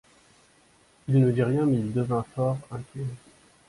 [1.09, 3.05] Il ne dit rien, mais il devint fort inquiet.